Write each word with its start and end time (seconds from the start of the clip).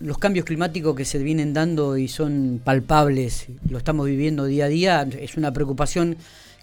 Los 0.00 0.16
cambios 0.16 0.46
climáticos 0.46 0.96
que 0.96 1.04
se 1.04 1.18
vienen 1.18 1.52
dando 1.52 1.98
y 1.98 2.08
son 2.08 2.60
palpables, 2.64 3.48
lo 3.68 3.76
estamos 3.76 4.06
viviendo 4.06 4.46
día 4.46 4.64
a 4.64 4.68
día, 4.68 5.02
es 5.02 5.36
una 5.36 5.52
preocupación 5.52 6.16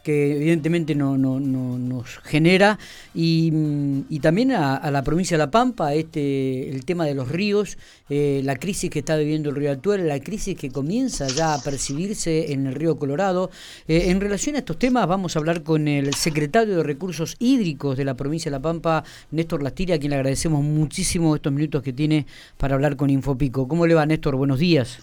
que 0.08 0.38
evidentemente 0.38 0.96
no, 0.96 1.18
no, 1.18 1.38
nos 1.42 2.20
genera 2.20 2.80
y, 3.14 3.52
mm, 3.52 4.20
también 4.22 4.54
a, 4.54 4.90
la 4.90 5.04
provincia 5.04 5.36
de 5.36 5.40
La 5.40 5.52
Pampa 5.52 5.94
este 5.96 6.70
el 6.70 6.86
tema 6.86 7.04
de 7.04 7.14
los 7.14 7.28
ríos 7.28 7.78
eh, 8.10 8.40
la 8.46 8.56
crisis 8.56 8.90
que 8.90 9.00
está 9.00 9.18
viviendo 9.18 9.50
el 9.50 9.58
río 9.58 9.70
Atuel 9.70 10.08
la 10.08 10.22
crisis 10.22 10.56
que 10.56 10.72
comienza 10.72 11.28
ya 11.28 11.56
a 11.56 11.62
percibirse 11.62 12.54
en 12.54 12.68
el 12.68 12.76
río 12.76 12.98
Colorado 12.98 13.52
eh, 13.90 14.10
en 14.10 14.22
relación 14.22 14.56
a 14.56 14.60
estos 14.60 14.80
temas 14.80 15.06
vamos 15.08 15.36
a 15.36 15.40
hablar 15.40 15.64
con 15.64 15.90
el 15.90 16.14
secretario 16.14 16.78
de 16.78 16.84
Recursos 16.84 17.36
Hídricos 17.40 17.98
de 17.98 18.06
la 18.06 18.16
provincia 18.16 18.50
de 18.50 18.56
La 18.56 18.62
Pampa 18.62 19.04
Néstor 19.32 19.62
Lastiria 19.62 19.96
a 19.96 20.00
quien 20.00 20.12
le 20.12 20.16
agradecemos 20.16 20.64
muchísimo 20.64 21.36
estos 21.36 21.52
minutos 21.52 21.84
que 21.84 21.92
tiene 21.92 22.26
para 22.58 22.76
hablar 22.76 22.96
con 22.96 23.10
Infopico 23.10 23.68
¿cómo 23.68 23.86
le 23.86 23.94
va 23.94 24.06
Néstor? 24.06 24.38
Buenos 24.38 24.60
días 24.60 25.00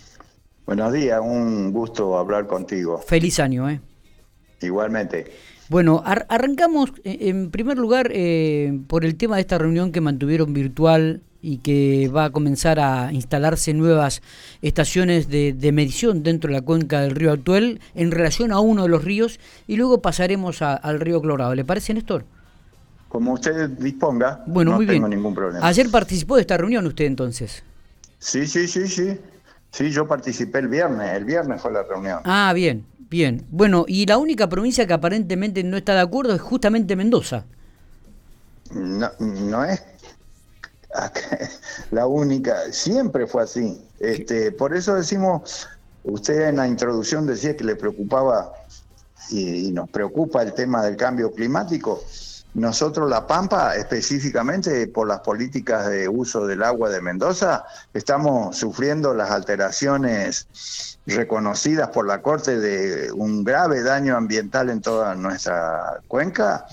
Buenos 0.65 0.95
días, 0.95 1.21
un 1.23 1.73
gusto 1.73 2.17
hablar 2.17 2.47
contigo. 2.47 2.97
Feliz 3.07 3.39
año, 3.39 3.69
¿eh? 3.69 3.83
Igualmente. 4.65 5.31
Bueno, 5.69 6.03
arrancamos 6.05 6.93
eh, 7.05 7.19
en 7.23 7.51
primer 7.51 7.79
lugar 7.79 8.11
eh, 8.13 8.79
por 8.87 9.05
el 9.05 9.17
tema 9.17 9.37
de 9.37 9.43
esta 9.43 9.59
reunión 9.59 9.93
que 9.93 10.01
mantuvieron 10.01 10.53
virtual 10.53 11.23
y 11.41 11.59
que 11.59 12.09
va 12.09 12.27
a 12.27 12.31
comenzar 12.31 12.81
a 12.81 13.13
instalarse 13.13 13.75
nuevas 13.75 14.23
estaciones 14.63 15.29
de, 15.29 15.71
medición 15.73 16.23
dentro 16.23 16.49
de 16.49 16.55
la 16.55 16.63
cuenca 16.63 17.01
del 17.03 17.15
río 17.15 17.33
Actuel 17.33 17.81
en 17.95 18.11
relación 18.13 18.51
a 18.51 18.61
uno 18.61 18.85
de 18.85 18.89
los 18.89 19.05
ríos 19.05 19.39
y 19.67 19.77
luego 19.77 20.01
pasaremos 20.01 20.63
al 20.63 21.01
río 21.01 21.21
Colorado. 21.21 21.55
¿Le 21.55 21.65
parece, 21.65 21.93
Néstor? 21.93 22.25
Como 23.09 23.35
usted 23.35 23.69
disponga, 23.71 24.43
bueno, 24.47 24.73
no 24.73 24.77
muy 24.79 24.87
tengo 24.87 25.07
bien. 25.07 25.19
ningún 25.19 25.35
problema. 25.35 25.67
Ayer 25.67 25.91
participó 25.91 26.37
de 26.37 26.41
esta 26.43 26.57
reunión 26.57 26.87
usted 26.87 27.05
entonces. 27.05 27.63
Sí, 28.19 28.47
sí, 28.47 28.67
sí, 28.67 28.89
sí. 28.89 29.19
Sí, 29.71 29.91
yo 29.91 30.07
participé 30.07 30.61
el 30.61 30.69
viernes. 30.69 31.13
El 31.15 31.25
viernes 31.25 31.61
fue 31.61 31.73
la 31.73 31.83
reunión. 31.83 32.21
Ah, 32.25 32.53
bien. 32.55 32.87
Bien, 33.11 33.45
bueno, 33.51 33.85
y 33.87 34.07
la 34.07 34.19
única 34.19 34.49
provincia 34.49 34.87
que 34.87 34.93
aparentemente 34.93 35.63
no 35.63 35.77
está 35.77 35.95
de 35.95 36.01
acuerdo 36.01 36.35
es 36.35 36.41
justamente 36.41 36.97
Mendoza. 36.97 37.45
No, 38.71 39.11
no 39.19 39.65
es 39.65 39.83
la 41.91 42.07
única, 42.07 42.57
siempre 42.71 43.27
fue 43.27 43.43
así. 43.43 43.81
Este, 44.01 44.53
por 44.53 44.77
eso 44.77 44.95
decimos, 44.95 45.67
usted 46.05 46.49
en 46.49 46.57
la 46.57 46.69
introducción 46.69 47.27
decía 47.27 47.57
que 47.57 47.65
le 47.65 47.77
preocupaba 47.77 48.53
y, 49.31 49.71
nos 49.73 49.89
preocupa 49.89 50.43
el 50.43 50.53
tema 50.53 50.85
del 50.85 50.97
cambio 50.97 51.33
climático. 51.33 52.03
Nosotros, 52.55 53.11
La 53.11 53.27
Pampa, 53.27 53.75
específicamente 53.75 54.87
por 54.87 55.09
las 55.09 55.21
políticas 55.21 55.89
de 55.89 56.09
uso 56.09 56.47
del 56.47 56.63
agua 56.63 56.89
de 56.89 57.01
Mendoza, 57.01 57.65
estamos 57.93 58.57
sufriendo 58.57 59.13
las 59.13 59.33
alteraciones 59.33 60.47
reconocidas 61.05 61.89
por 61.89 62.07
la 62.07 62.23
Corte 62.23 62.61
de 62.61 63.11
un 63.11 63.43
grave 63.43 63.83
daño 63.83 64.17
ambiental 64.17 64.71
en 64.71 64.81
toda 64.81 65.17
nuestra 65.17 66.01
cuenca, 66.07 66.65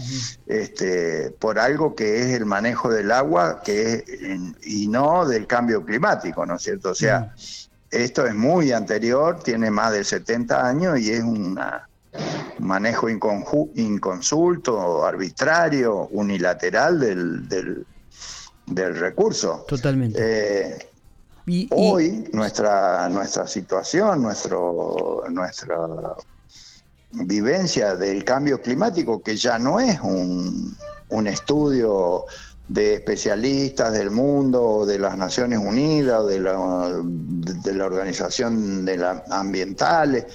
este, 0.46 1.32
por 1.32 1.58
algo 1.58 1.96
que 1.96 2.22
es 2.22 2.28
el 2.28 2.46
manejo 2.46 2.90
del 2.90 3.12
agua 3.12 3.62
que 3.64 4.06
y 4.64 4.88
no 4.88 5.26
del 5.26 5.48
cambio 5.48 5.84
climático, 5.84 6.46
¿no 6.46 6.58
es 6.58 6.62
cierto? 6.62 6.92
O 6.92 6.96
sea, 6.96 7.34
esto 7.90 8.28
es 8.28 8.36
muy 8.36 8.72
anterior, 8.72 9.42
tiene 9.44 9.72
más 9.72 9.92
de 9.94 10.04
70 10.04 10.66
años 10.66 11.00
y 11.00 11.12
es 11.12 11.24
un 11.24 11.60
manejo 12.62 13.10
inconsulto, 13.10 15.06
arbitrario, 15.06 16.08
unilateral 16.12 17.00
del, 17.00 17.86
del, 18.68 18.96
recurso. 18.96 19.66
Totalmente. 19.68 20.20
Eh, 20.22 20.88
Hoy 21.72 22.30
nuestra, 22.34 23.10
nuestra 23.10 23.48
situación, 23.48 24.22
nuestro, 24.22 25.24
nuestra 25.30 25.78
vivencia 27.12 27.96
del 27.96 28.24
cambio 28.24 28.62
climático, 28.62 29.22
que 29.22 29.36
ya 29.36 29.58
no 29.58 29.80
es 29.80 30.00
un, 30.02 30.78
un 31.10 31.28
estudio 31.28 32.26
de 32.68 32.94
especialistas 32.94 33.92
del 33.92 34.12
mundo, 34.12 34.86
de 34.86 34.98
las 34.98 35.18
Naciones 35.18 35.60
Unidas, 35.60 36.26
de 36.28 36.40
la, 36.40 37.02
de 37.04 37.74
la 37.74 37.86
Organización 37.86 38.86
de 38.86 38.98
la 38.98 39.24
Ambientales. 39.30 40.26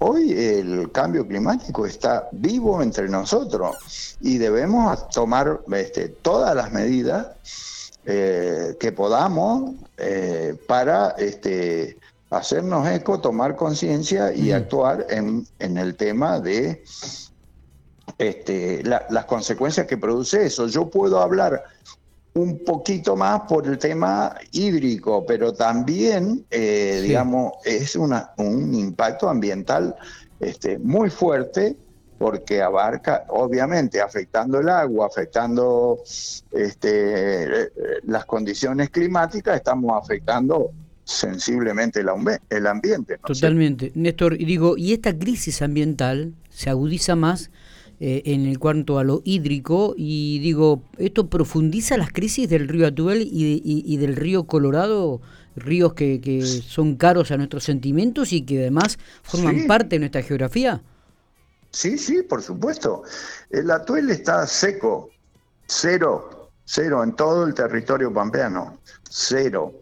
Hoy 0.00 0.32
el 0.32 0.92
cambio 0.92 1.26
climático 1.26 1.84
está 1.84 2.28
vivo 2.30 2.80
entre 2.82 3.08
nosotros 3.08 4.16
y 4.20 4.38
debemos 4.38 5.08
tomar 5.08 5.60
este, 5.72 6.08
todas 6.08 6.54
las 6.54 6.70
medidas 6.70 7.26
eh, 8.04 8.76
que 8.78 8.92
podamos 8.92 9.74
eh, 9.96 10.56
para 10.68 11.10
este, 11.18 11.98
hacernos 12.30 12.86
eco, 12.88 13.20
tomar 13.20 13.56
conciencia 13.56 14.32
y 14.32 14.52
actuar 14.52 15.04
en, 15.10 15.46
el 15.58 15.96
tema 15.96 16.38
de 16.38 16.84
este, 18.18 18.84
las 18.84 19.24
consecuencias 19.24 19.88
que 19.88 19.96
produce 19.96 20.46
eso. 20.46 20.68
Yo 20.68 20.88
puedo 20.88 21.20
hablar 21.20 21.64
un 22.38 22.64
poquito 22.64 23.16
más 23.16 23.42
por 23.48 23.66
el 23.66 23.78
tema 23.78 24.34
hídrico, 24.52 25.24
pero 25.26 25.52
también, 25.52 26.44
eh, 26.50 27.00
digamos, 27.02 27.52
es 27.64 27.96
una, 27.96 28.30
un 28.36 28.74
impacto 28.74 29.28
ambiental 29.28 29.96
este, 30.40 30.78
muy 30.78 31.10
fuerte 31.10 31.76
porque 32.18 32.62
abarca, 32.62 33.24
obviamente, 33.28 34.00
afectando 34.00 34.58
el 34.60 34.68
agua, 34.68 35.06
afectando 35.06 36.00
este, 36.50 37.70
las 38.04 38.24
condiciones 38.24 38.90
climáticas, 38.90 39.56
estamos 39.56 39.92
afectando 40.02 40.72
sensiblemente 41.04 42.00
el, 42.50 42.66
ambiente. 42.66 43.18
Totalmente. 43.24 43.92
Néstor, 43.94 44.36
digo, 44.36 44.76
y 44.76 44.92
esta 44.92 45.16
crisis 45.16 45.62
ambiental 45.62 46.34
se 46.50 46.70
agudiza 46.70 47.16
más 47.16 47.50
eh, 48.00 48.22
en 48.26 48.46
el 48.46 48.58
cuanto 48.58 48.98
a 48.98 49.04
lo 49.04 49.22
hídrico 49.24 49.94
y 49.96 50.38
digo, 50.38 50.82
esto 50.98 51.28
profundiza 51.28 51.96
las 51.96 52.12
crisis 52.12 52.48
del 52.48 52.68
río 52.68 52.86
Atuel 52.86 53.28
y, 53.30 53.96
del 53.96 54.14
río 54.14 54.44
Colorado, 54.44 55.20
ríos 55.56 55.94
que, 55.94 56.20
que, 56.20 56.42
son 56.42 56.96
caros 56.96 57.30
a 57.32 57.36
nuestros 57.36 57.64
sentimientos 57.64 58.32
y 58.32 58.42
que 58.42 58.60
además 58.60 58.98
forman 59.22 59.66
parte 59.66 59.96
de 59.96 60.00
nuestra 60.00 60.22
geografía. 60.22 60.80
Sí, 61.70 61.98
sí, 61.98 62.22
por 62.22 62.42
supuesto. 62.42 63.02
El 63.50 63.70
atuel 63.70 64.10
está 64.10 64.46
seco, 64.46 65.10
cero, 65.66 66.50
cero 66.64 67.02
en 67.02 67.14
todo 67.14 67.46
el 67.46 67.54
territorio 67.54 68.12
pampeano, 68.12 68.78
cero. 69.08 69.72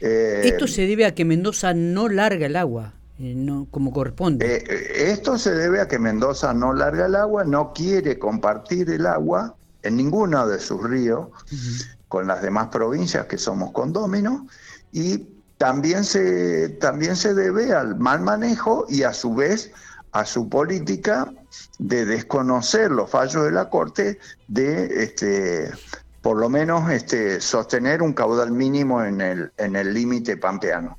Eh, 0.00 0.42
esto 0.44 0.66
se 0.66 0.86
debe 0.86 1.06
a 1.06 1.14
que 1.14 1.24
Mendoza 1.24 1.72
no 1.72 2.08
larga 2.08 2.46
el 2.46 2.56
agua, 2.56 2.94
no 3.18 3.66
como 3.70 3.92
corresponde. 3.92 4.56
Eh, 4.56 5.12
esto 5.12 5.38
se 5.38 5.54
debe 5.54 5.80
a 5.80 5.88
que 5.88 5.98
Mendoza 5.98 6.52
no 6.52 6.72
larga 6.72 7.06
el 7.06 7.14
agua, 7.14 7.44
no 7.44 7.72
quiere 7.72 8.18
compartir 8.18 8.90
el 8.90 9.06
agua 9.06 9.54
en 9.82 9.96
ninguno 9.96 10.46
de 10.48 10.58
sus 10.58 10.82
ríos 10.82 11.28
con 12.08 12.26
las 12.26 12.42
demás 12.42 12.68
provincias 12.68 13.26
que 13.26 13.38
somos 13.38 13.72
condóminos 13.72 14.42
y 14.92 15.28
también 15.58 16.04
se, 16.04 16.70
también 16.80 17.16
se 17.16 17.34
debe 17.34 17.72
al 17.72 17.96
mal 17.96 18.20
manejo 18.20 18.86
y 18.88 19.02
a 19.02 19.12
su 19.12 19.34
vez 19.34 19.70
a 20.12 20.24
su 20.24 20.48
política 20.48 21.32
de 21.78 22.06
desconocer 22.06 22.90
los 22.90 23.10
fallos 23.10 23.44
de 23.44 23.50
la 23.50 23.68
Corte 23.68 24.18
de 24.46 25.02
este 25.02 25.72
por 26.24 26.38
lo 26.38 26.48
menos 26.48 26.90
este, 26.90 27.38
sostener 27.38 28.00
un 28.00 28.14
caudal 28.14 28.50
mínimo 28.50 29.04
en 29.04 29.20
el 29.20 29.52
en 29.58 29.76
el 29.76 29.92
límite 29.92 30.38
pampeano. 30.38 30.96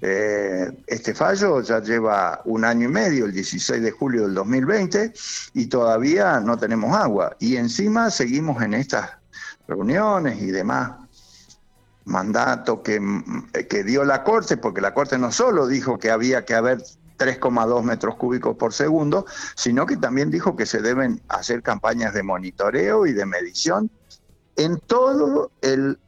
Eh, 0.00 0.70
este 0.86 1.14
fallo 1.14 1.60
ya 1.62 1.82
lleva 1.82 2.42
un 2.44 2.64
año 2.64 2.88
y 2.88 2.92
medio, 2.92 3.24
el 3.24 3.32
16 3.32 3.82
de 3.82 3.90
julio 3.90 4.22
del 4.22 4.34
2020, 4.34 5.12
y 5.54 5.66
todavía 5.66 6.38
no 6.38 6.56
tenemos 6.56 6.96
agua. 6.96 7.36
Y 7.40 7.56
encima 7.56 8.08
seguimos 8.08 8.62
en 8.62 8.74
estas 8.74 9.10
reuniones 9.66 10.40
y 10.40 10.52
demás 10.52 10.92
mandato 12.04 12.80
que, 12.80 13.02
que 13.68 13.82
dio 13.82 14.04
la 14.04 14.22
Corte, 14.22 14.58
porque 14.58 14.80
la 14.80 14.94
Corte 14.94 15.18
no 15.18 15.32
solo 15.32 15.66
dijo 15.66 15.98
que 15.98 16.12
había 16.12 16.44
que 16.44 16.54
haber 16.54 16.78
3,2 17.18 17.82
metros 17.82 18.14
cúbicos 18.14 18.56
por 18.56 18.72
segundo, 18.72 19.26
sino 19.56 19.86
que 19.86 19.96
también 19.96 20.30
dijo 20.30 20.54
que 20.54 20.66
se 20.66 20.80
deben 20.80 21.20
hacer 21.28 21.64
campañas 21.64 22.14
de 22.14 22.22
monitoreo 22.22 23.06
y 23.06 23.12
de 23.12 23.26
medición 23.26 23.90
en 24.58 24.78
todo 24.78 25.50
el, 25.62 25.98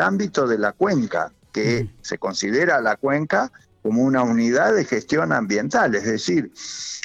ámbito 0.00 0.48
de 0.48 0.58
la 0.58 0.72
cuenca, 0.72 1.32
que 1.52 1.88
se 2.00 2.18
considera 2.18 2.80
la 2.80 2.96
cuenca 2.96 3.52
como 3.82 4.02
una 4.02 4.22
unidad 4.22 4.74
de 4.74 4.84
gestión 4.84 5.32
ambiental, 5.32 5.94
es 5.94 6.04
decir, 6.04 6.52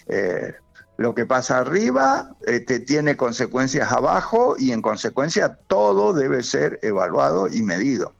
eh, 0.07 0.53
lo 0.97 1.13
que 1.13 1.25
pasa 1.25 1.59
arriba 1.59 2.35
este, 2.45 2.79
tiene 2.79 3.17
consecuencias 3.17 3.91
abajo 3.91 4.55
y 4.57 4.71
en 4.71 4.81
consecuencia 4.81 5.57
todo 5.67 6.13
debe 6.13 6.41
ser 6.43 6.79
evaluado 6.81 7.47
y 7.47 7.61
medido. 7.61 8.13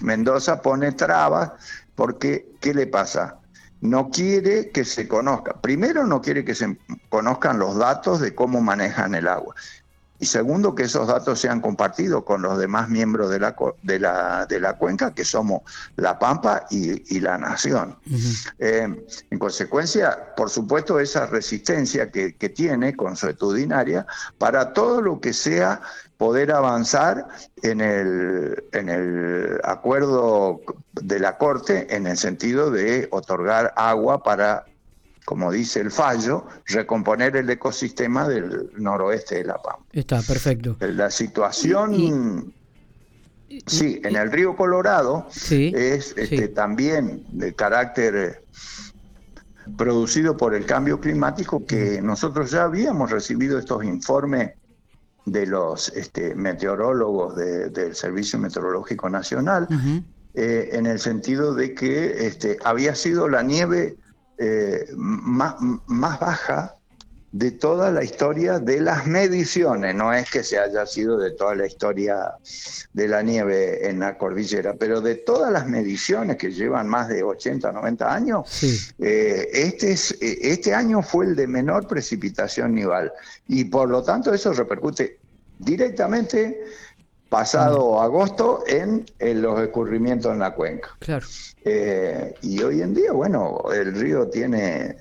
Mendoza 0.00 0.62
pone 0.62 0.92
trabas 0.92 1.52
porque, 1.94 2.48
¿qué 2.60 2.74
le 2.74 2.86
pasa? 2.86 3.40
no 3.80 4.10
quiere 4.10 4.70
que 4.70 4.84
se 4.84 5.08
conozca. 5.08 5.60
Primero 5.60 6.06
no 6.06 6.20
quiere 6.20 6.44
que 6.44 6.54
se 6.54 6.78
conozcan 7.08 7.58
los 7.58 7.76
datos 7.76 8.20
de 8.20 8.34
cómo 8.34 8.60
manejan 8.60 9.14
el 9.14 9.26
agua. 9.26 9.54
Y 10.20 10.26
segundo, 10.26 10.74
que 10.74 10.82
esos 10.82 11.08
datos 11.08 11.40
sean 11.40 11.62
compartidos 11.62 12.24
con 12.24 12.42
los 12.42 12.58
demás 12.58 12.90
miembros 12.90 13.30
de 13.30 13.40
la, 13.40 13.56
de 13.82 13.98
la, 13.98 14.46
de 14.46 14.60
la 14.60 14.74
cuenca, 14.76 15.14
que 15.14 15.24
somos 15.24 15.62
La 15.96 16.18
Pampa 16.18 16.66
y, 16.70 17.20
la 17.20 17.38
Nación. 17.38 17.96
Eh, 18.58 19.06
en 19.30 19.38
consecuencia, 19.38 20.34
por 20.36 20.50
supuesto, 20.50 21.00
esa 21.00 21.26
resistencia 21.26 22.10
que, 22.10 22.34
que 22.34 22.50
tiene 22.50 22.94
consuetudinaria 22.94 24.06
para 24.36 24.74
todo 24.74 25.00
lo 25.00 25.20
que 25.20 25.32
sea 25.32 25.80
poder 26.18 26.52
avanzar 26.52 27.26
en 27.62 27.80
el, 27.80 28.62
en 28.72 28.90
el 28.90 29.58
acuerdo 29.64 30.60
de 30.92 31.18
la 31.18 31.38
Corte 31.38 31.96
en 31.96 32.06
el 32.06 32.18
sentido 32.18 32.70
de 32.70 33.08
otorgar 33.10 33.72
agua 33.74 34.22
para 34.22 34.66
como 35.30 35.52
dice 35.52 35.78
el 35.78 35.92
fallo, 35.92 36.44
recomponer 36.66 37.36
el 37.36 37.48
ecosistema 37.48 38.28
del 38.28 38.68
noroeste 38.76 39.36
de 39.36 39.44
La 39.44 39.58
Pampa. 39.62 39.84
Está, 39.92 40.20
perfecto. 40.22 40.76
La 40.80 41.08
situación... 41.08 42.52
sí, 43.64 44.00
en 44.02 44.16
el 44.16 44.32
río 44.32 44.56
Colorado 44.56 45.28
es 45.30 46.14
este, 46.16 46.48
también 46.48 47.24
de 47.30 47.54
carácter 47.54 48.16
eh, 48.16 48.44
producido 49.76 50.36
por 50.36 50.52
el 50.52 50.66
cambio 50.66 50.98
climático 50.98 51.64
que 51.64 52.02
nosotros 52.02 52.50
ya 52.50 52.64
habíamos 52.64 53.12
recibido 53.12 53.56
estos 53.60 53.84
informes 53.84 54.54
de 55.26 55.46
los 55.46 55.90
este, 55.90 56.34
meteorólogos 56.34 57.36
del 57.36 57.94
Servicio 57.94 58.36
Meteorológico 58.40 59.08
Nacional, 59.08 59.68
eh, 60.34 60.70
en 60.72 60.86
el 60.86 60.98
sentido 60.98 61.54
de 61.54 61.72
que 61.72 62.26
este, 62.26 62.58
había 62.64 62.96
sido 62.96 63.28
la 63.28 63.44
nieve 63.44 63.96
eh, 64.42 64.86
más, 64.96 65.56
más 65.86 66.18
baja 66.18 66.74
de 67.32 67.52
toda 67.52 67.92
la 67.92 68.02
historia 68.02 68.58
de 68.58 68.80
las 68.80 69.06
mediciones, 69.06 69.94
no 69.94 70.12
es 70.12 70.28
que 70.30 70.42
se 70.42 70.58
haya 70.58 70.84
sido 70.86 71.16
de 71.16 71.30
toda 71.32 71.54
la 71.54 71.66
historia 71.66 72.32
de 72.92 73.06
la 73.06 73.22
nieve 73.22 73.88
en 73.88 74.00
la 74.00 74.18
cordillera, 74.18 74.74
pero 74.74 75.00
de 75.00 75.16
todas 75.16 75.52
las 75.52 75.66
mediciones 75.66 76.38
que 76.38 76.50
llevan 76.50 76.88
más 76.88 77.08
de 77.08 77.22
80, 77.22 77.70
90 77.70 78.12
años, 78.12 78.62
eh, 78.98 79.48
este, 79.52 79.92
es, 79.92 80.12
eh, 80.20 80.38
este 80.40 80.74
año 80.74 81.02
fue 81.02 81.26
el 81.26 81.36
de 81.36 81.46
menor 81.46 81.86
precipitación 81.86 82.74
nival. 82.74 83.12
Y 83.46 83.64
por 83.64 83.88
lo 83.88 84.02
tanto 84.02 84.34
eso 84.34 84.52
repercute 84.52 85.18
directamente 85.58 86.64
pasado 87.30 88.00
agosto 88.00 88.64
en, 88.66 89.06
los 89.40 89.60
escurrimientos 89.60 90.32
en 90.32 90.40
la 90.40 90.52
cuenca. 90.52 90.90
Claro. 90.98 91.26
Eh, 91.64 92.34
y 92.42 92.60
hoy 92.62 92.82
en 92.82 92.92
día, 92.92 93.12
bueno, 93.12 93.62
el 93.72 93.94
río 93.94 94.28
tiene 94.28 94.96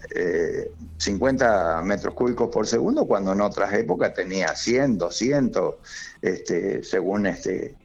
50 0.98 1.80
eh, 1.80 1.84
metros 1.84 2.14
cúbicos 2.14 2.50
por 2.50 2.68
segundo, 2.68 3.06
cuando 3.06 3.34
en 3.34 3.42
otras 3.42 3.74
épocas 3.74 4.14
tenía 4.14 4.56
100, 4.56 5.00
200, 5.00 5.76
este, 6.22 6.84
según 6.84 7.26
este, 7.26 7.76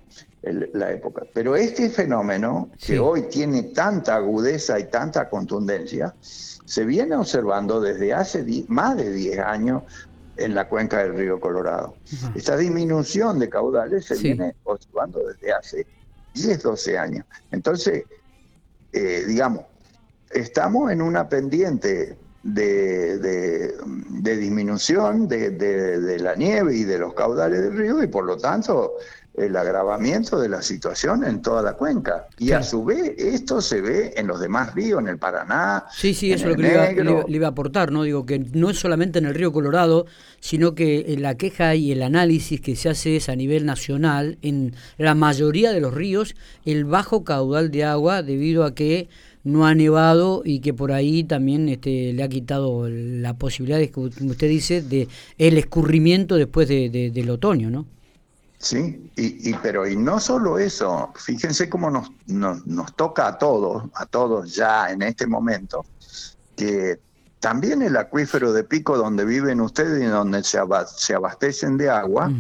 la 0.42 0.92
época. 0.92 1.22
Pero 1.32 1.56
este 1.56 1.88
fenómeno, 1.88 2.68
que 2.78 2.98
hoy 2.98 3.22
tiene 3.22 3.62
tanta 3.62 4.16
agudeza 4.16 4.78
y 4.78 4.84
tanta 4.84 5.30
contundencia, 5.30 6.14
se 6.20 6.84
viene 6.84 7.16
observando 7.16 7.80
desde 7.80 8.12
hace 8.12 8.44
más 8.68 8.96
de 8.96 9.10
10 9.10 9.38
años 9.38 9.82
en 10.36 10.54
la 10.54 10.68
cuenca 10.68 10.98
del 10.98 11.16
río 11.16 11.40
Colorado. 11.40 11.94
Esta 12.34 12.56
disminución 12.56 13.38
de 13.38 13.48
caudales 13.48 14.06
se 14.06 14.16
viene 14.16 14.54
observando 14.64 15.20
desde 15.20 15.52
hace 15.52 15.86
10, 16.34 16.62
12 16.62 16.98
años. 16.98 17.26
Entonces, 17.50 18.04
eh, 18.92 19.24
digamos, 19.26 19.64
estamos 20.30 20.90
en 20.90 21.02
una 21.02 21.28
pendiente 21.28 22.16
de, 22.42 23.72
disminución 24.22 25.28
de, 25.28 26.18
la 26.20 26.34
nieve 26.34 26.76
y 26.76 26.84
de 26.84 26.98
los 26.98 27.14
caudales 27.14 27.62
del 27.62 27.76
río 27.76 28.02
y 28.02 28.06
por 28.06 28.24
lo 28.24 28.36
tanto 28.36 28.94
el 29.34 29.56
agravamiento 29.56 30.40
de 30.40 30.48
la 30.48 30.62
situación 30.62 31.24
en 31.24 31.42
toda 31.42 31.62
la 31.62 31.74
cuenca. 31.74 32.28
Y 32.38 32.52
a 32.52 32.62
su 32.62 32.84
vez 32.84 33.14
esto 33.18 33.60
se 33.60 33.80
ve 33.80 34.14
en 34.16 34.28
los 34.28 34.40
demás 34.40 34.74
ríos, 34.74 35.00
en 35.00 35.08
el 35.08 35.18
Paraná. 35.18 35.86
Sí, 35.92 36.14
sí, 36.14 36.32
eso 36.32 36.44
es 36.48 36.50
lo 36.50 36.56
que 36.56 37.24
le 37.28 37.36
iba, 37.36 37.46
a 37.46 37.50
aportar, 37.50 37.90
¿no? 37.90 38.04
Digo 38.04 38.26
que 38.26 38.38
no 38.38 38.70
es 38.70 38.78
solamente 38.78 39.18
en 39.18 39.26
el 39.26 39.34
río 39.34 39.52
Colorado, 39.52 40.06
sino 40.40 40.74
que 40.74 41.16
la 41.18 41.34
queja 41.36 41.74
y 41.74 41.90
el 41.90 42.02
análisis 42.02 42.60
que 42.60 42.76
se 42.76 42.90
hace 42.90 43.16
es 43.16 43.28
a 43.28 43.34
nivel 43.34 43.66
nacional, 43.66 44.38
en 44.42 44.74
la 44.98 45.14
mayoría 45.14 45.72
de 45.72 45.80
los 45.80 45.92
ríos, 45.92 46.36
el 46.64 46.84
bajo 46.84 47.24
caudal 47.24 47.70
de 47.70 47.84
agua 47.84 48.22
debido 48.22 48.64
a 48.64 48.74
que 48.74 49.08
no 49.42 49.66
ha 49.66 49.74
nevado 49.74 50.42
y 50.44 50.60
que 50.60 50.72
por 50.72 50.90
ahí 50.92 51.22
también 51.22 51.68
este, 51.68 52.12
le 52.12 52.22
ha 52.22 52.28
quitado 52.28 52.88
la 52.88 53.34
posibilidad, 53.36 53.78
de, 53.78 53.90
como 53.90 54.06
usted 54.06 54.48
dice, 54.48 54.80
de 54.80 55.08
el 55.38 55.58
escurrimiento 55.58 56.36
después 56.36 56.66
de, 56.66 57.10
del 57.12 57.30
otoño, 57.30 57.70
¿no? 57.70 57.86
Sí, 58.64 59.10
y, 59.14 59.50
y, 59.50 59.54
pero 59.62 59.86
y 59.86 59.94
no 59.94 60.18
solo 60.18 60.58
eso, 60.58 61.12
fíjense 61.16 61.68
cómo 61.68 61.90
nos, 61.90 62.10
nos, 62.26 62.96
toca 62.96 63.26
a 63.26 63.36
todos, 63.36 63.84
a 63.92 64.06
todos 64.06 64.54
ya 64.54 64.90
en 64.90 65.02
este 65.02 65.26
momento, 65.26 65.84
que 66.56 66.98
también 67.40 67.82
el 67.82 67.94
acuífero 67.94 68.54
de 68.54 68.64
pico 68.64 68.96
donde 68.96 69.26
viven 69.26 69.60
ustedes 69.60 70.02
y 70.02 70.06
donde 70.06 70.42
se, 70.42 70.56
abastecen 70.58 71.76
de 71.76 71.90
agua, 71.90 72.32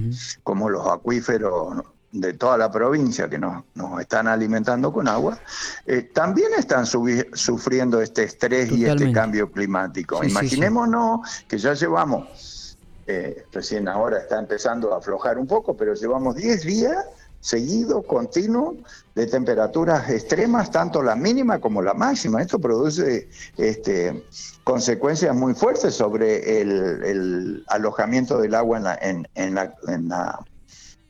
como 0.42 0.70
los 0.70 0.88
acuíferos 0.88 1.84
de 2.10 2.32
toda 2.32 2.56
la 2.56 2.72
provincia 2.72 3.28
que 3.28 3.38
nos, 3.38 3.62
nos 3.74 4.00
están 4.00 4.26
alimentando 4.26 4.94
con 4.94 5.08
agua, 5.08 5.38
eh, 5.84 6.10
también 6.14 6.52
están 6.56 6.86
sufriendo 6.86 8.00
este 8.00 8.22
estrés 8.22 8.72
y 8.72 8.86
este 8.86 9.12
cambio 9.12 9.52
climático. 9.52 10.24
Imaginémonos 10.24 11.44
que 11.46 11.58
ya 11.58 11.74
llevamos 11.74 12.63
eh, 13.06 13.44
recién 13.52 13.88
ahora 13.88 14.18
está 14.18 14.38
empezando 14.38 14.94
a 14.94 14.98
aflojar 14.98 15.38
un 15.38 15.46
poco, 15.46 15.76
pero 15.76 15.94
llevamos 15.94 16.36
10 16.36 16.62
días 16.62 17.04
seguidos, 17.44 18.06
continuos, 18.06 18.76
de 19.14 19.26
temperaturas 19.26 20.08
extremas, 20.08 20.70
tanto 20.70 21.02
la 21.02 21.14
mínima 21.14 21.60
como 21.60 21.82
la 21.82 21.92
máxima. 21.92 22.40
Esto 22.40 22.58
produce 22.58 23.28
este, 23.58 24.24
consecuencias 24.64 25.36
muy 25.36 25.52
fuertes 25.52 25.94
sobre 25.94 26.62
el, 26.62 27.62
alojamiento 27.68 28.38
del 28.38 28.54
agua 28.54 28.98
en, 29.02 29.28
en, 29.34 29.54
la, 29.54 29.74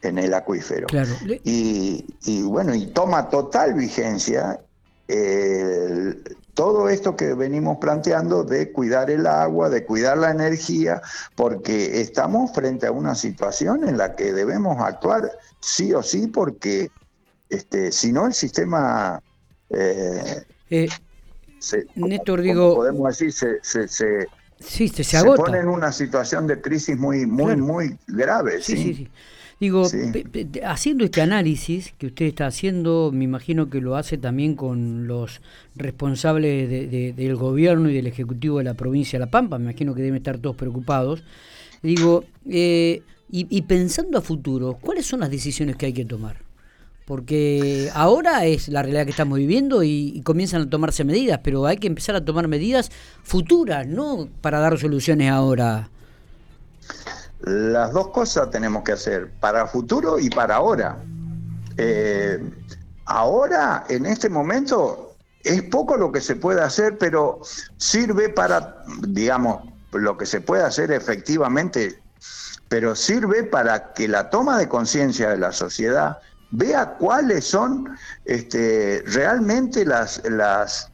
en, 0.02 0.18
el 0.18 0.34
acuífero. 0.34 0.88
Y, 1.44 2.04
y, 2.24 2.42
bueno, 2.42 2.74
y 2.74 2.86
toma 2.86 3.30
total 3.30 3.74
vigencia 3.74 4.58
todo 6.54 6.88
esto 6.88 7.16
que 7.16 7.34
venimos 7.34 7.78
planteando 7.78 8.44
de 8.44 8.72
cuidar 8.72 9.10
el 9.10 9.26
agua, 9.26 9.68
de 9.68 9.84
cuidar 9.84 10.18
la 10.18 10.30
energía, 10.30 11.02
porque 11.34 12.00
estamos 12.00 12.52
frente 12.52 12.86
a 12.86 12.92
una 12.92 13.14
situación 13.14 13.86
en 13.88 13.98
la 13.98 14.14
que 14.14 14.32
debemos 14.32 14.80
actuar 14.80 15.32
sí 15.60 15.92
o 15.92 16.02
sí, 16.02 16.28
porque 16.28 16.90
este, 17.48 17.92
si 17.92 18.12
no 18.12 18.26
el 18.26 18.34
sistema... 18.34 19.20
Eh, 19.70 20.44
eh, 20.70 20.88
Néstor, 21.96 22.40
digo... 22.40 22.76
Podemos 22.76 23.18
decir, 23.18 23.32
se, 23.32 23.58
se, 23.62 24.28
sí, 24.60 24.88
se, 24.88 25.16
agota. 25.16 25.44
pone 25.44 25.58
en 25.58 25.68
una 25.68 25.92
situación 25.92 26.46
de 26.46 26.60
crisis 26.60 26.96
muy, 26.96 27.26
muy, 27.26 27.56
muy 27.56 27.98
grave. 28.06 28.62
sí, 28.62 28.76
sí. 28.76 28.94
sí. 28.94 29.10
Digo, 29.64 29.88
haciendo 30.62 31.06
este 31.06 31.22
análisis 31.22 31.94
que 31.96 32.08
usted 32.08 32.26
está 32.26 32.46
haciendo, 32.46 33.10
me 33.14 33.24
imagino 33.24 33.70
que 33.70 33.80
lo 33.80 33.96
hace 33.96 34.18
también 34.18 34.56
con 34.56 35.06
los 35.06 35.40
responsables 35.74 36.68
del 36.68 37.36
gobierno 37.36 37.88
y 37.88 37.94
del 37.94 38.06
Ejecutivo 38.06 38.58
de 38.58 38.64
la 38.64 38.74
provincia 38.74 39.18
de 39.18 39.24
La 39.24 39.30
Pampa, 39.30 39.56
me 39.56 39.64
imagino 39.64 39.94
que 39.94 40.02
deben 40.02 40.18
estar 40.18 40.36
todos 40.36 40.54
preocupados. 40.54 41.24
Digo, 41.82 42.24
eh, 42.46 43.00
y, 43.30 43.62
pensando 43.62 44.18
a 44.18 44.20
futuro, 44.20 44.76
¿cuáles 44.82 45.06
son 45.06 45.20
las 45.20 45.30
decisiones 45.30 45.76
que 45.76 45.86
hay 45.86 45.94
que 45.94 46.04
tomar? 46.04 46.42
Porque 47.06 47.88
ahora 47.94 48.44
es 48.44 48.68
la 48.68 48.82
realidad 48.82 49.06
que 49.06 49.12
estamos 49.12 49.38
viviendo 49.38 49.82
y, 49.82 50.20
comienzan 50.26 50.60
a 50.60 50.68
tomarse 50.68 51.04
medidas, 51.04 51.40
pero 51.42 51.64
hay 51.64 51.78
que 51.78 51.86
empezar 51.86 52.16
a 52.16 52.22
tomar 52.22 52.48
medidas 52.48 52.90
futuras, 53.22 53.86
no 53.86 54.28
para 54.42 54.60
dar 54.60 54.78
soluciones 54.78 55.30
ahora. 55.30 55.88
Las 57.44 57.92
dos 57.92 58.08
cosas 58.08 58.50
tenemos 58.50 58.84
que 58.84 58.92
hacer, 58.92 59.30
para 59.38 59.66
futuro 59.66 60.18
y 60.18 60.30
para 60.30 60.56
ahora. 60.56 60.96
Eh, 61.76 62.38
ahora, 63.04 63.84
en 63.88 64.06
este 64.06 64.30
momento, 64.30 65.14
es 65.42 65.62
poco 65.64 65.98
lo 65.98 66.10
que 66.10 66.22
se 66.22 66.36
puede 66.36 66.62
hacer, 66.62 66.96
pero 66.96 67.40
sirve 67.76 68.30
para, 68.30 68.82
digamos, 69.08 69.62
lo 69.92 70.16
que 70.16 70.24
se 70.24 70.40
puede 70.40 70.62
hacer 70.62 70.90
efectivamente, 70.90 72.00
pero 72.68 72.96
sirve 72.96 73.44
para 73.44 73.92
que 73.92 74.08
la 74.08 74.30
toma 74.30 74.56
de 74.56 74.68
conciencia 74.68 75.28
de 75.28 75.36
la 75.36 75.52
sociedad 75.52 76.18
vea 76.50 76.94
cuáles 76.94 77.44
son 77.44 77.94
este, 78.24 79.02
realmente 79.06 79.84
las, 79.84 80.22
las, 80.24 80.90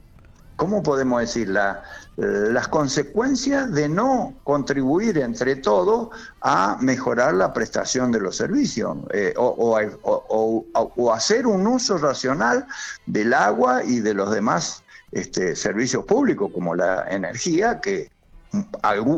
¿cómo 0.56 0.82
podemos 0.82 1.20
decir? 1.20 1.48
La, 1.48 1.84
las 2.20 2.68
consecuencias 2.68 3.72
de 3.72 3.88
no 3.88 4.34
contribuir 4.44 5.16
entre 5.18 5.56
todos 5.56 6.10
a 6.42 6.76
mejorar 6.80 7.34
la 7.34 7.52
prestación 7.52 8.12
de 8.12 8.20
los 8.20 8.36
servicios 8.36 8.98
eh, 9.14 9.32
o, 9.36 11.12
hacer 11.14 11.46
un 11.46 11.66
uso 11.66 11.96
racional 11.96 12.66
del 13.06 13.32
agua 13.32 13.82
y 13.84 14.00
de 14.00 14.12
los 14.12 14.30
demás 14.30 14.82
este, 15.12 15.56
servicios 15.56 16.04
públicos 16.04 16.50
como 16.52 16.74
la 16.74 17.06
energía 17.08 17.80
que, 17.80 18.10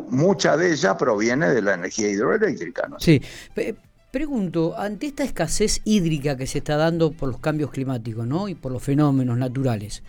mucha 0.09 0.57
de 0.57 0.73
ella 0.73 0.97
proviene 0.97 1.49
de 1.49 1.63
la 1.63 1.75
energía 1.75 2.09
hidroeléctrica. 2.09 2.87
¿no? 2.87 3.01
Sí. 3.01 3.21
Pregunto, 4.11 4.79
ante 4.79 5.07
esta 5.07 5.25
escasez 5.25 5.81
hídrica 5.85 6.37
que 6.37 6.47
se 6.47 6.59
está 6.59 6.77
dando 6.77 7.13
por 7.13 7.31
los 7.31 7.41
cambios 7.41 7.71
climáticos 7.71 8.27
¿no? 8.27 8.47
y 8.49 8.55
por 8.55 8.71
los 8.71 8.83
fenómenos 8.83 9.39
naturales, 9.39 10.03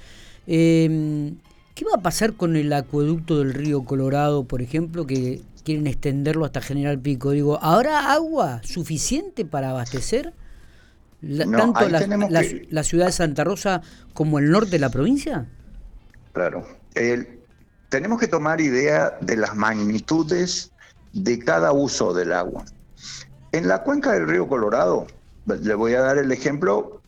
eh, 0.45 1.33
¿qué 1.75 1.85
va 1.85 1.95
a 1.95 2.01
pasar 2.01 2.33
con 2.33 2.55
el 2.55 2.71
acueducto 2.73 3.39
del 3.39 3.53
río 3.53 3.83
Colorado, 3.83 4.45
por 4.45 4.61
ejemplo, 4.61 5.05
que 5.05 5.41
quieren 5.63 5.87
extenderlo 5.87 6.45
hasta 6.45 6.61
General 6.61 6.99
Pico? 6.99 7.31
Digo, 7.31 7.59
¿habrá 7.61 8.13
agua 8.13 8.61
suficiente 8.63 9.45
para 9.45 9.71
abastecer 9.71 10.33
tanto 11.21 11.87
la, 11.89 12.83
ciudad 12.83 13.05
de 13.05 13.11
Santa 13.11 13.43
Rosa 13.43 13.81
como 14.13 14.39
el 14.39 14.51
norte 14.51 14.71
de 14.71 14.79
la 14.79 14.89
provincia? 14.89 15.47
Claro. 16.33 16.67
tenemos 17.89 18.19
que 18.19 18.27
tomar 18.27 18.59
idea 18.59 19.17
de 19.21 19.37
las 19.37 19.55
magnitudes 19.55 20.71
de 21.13 21.39
cada 21.39 21.71
uso 21.71 22.13
del 22.13 22.33
agua. 22.33 22.65
En 23.51 23.67
la 23.67 23.83
cuenca 23.83 24.13
del 24.13 24.27
río 24.27 24.47
Colorado, 24.47 25.07
le 25.45 25.75
voy 25.75 25.93
a 25.93 26.01
dar 26.01 26.17
el 26.17 26.31
ejemplo 26.31 27.02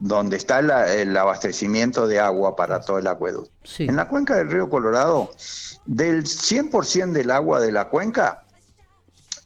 donde 0.00 0.36
está 0.36 0.58
el 0.60 1.16
abastecimiento 1.16 2.06
de 2.06 2.20
agua 2.20 2.54
para 2.54 2.80
todo 2.80 2.98
el 2.98 3.06
acueducto. 3.06 3.50
En 3.78 3.96
la 3.96 4.06
cuenca 4.08 4.36
del 4.36 4.50
río 4.50 4.68
Colorado, 4.70 5.30
del 5.86 6.24
100% 6.24 7.12
del 7.12 7.30
agua 7.30 7.60
de 7.60 7.72
la 7.72 7.88
cuenca, 7.88 8.44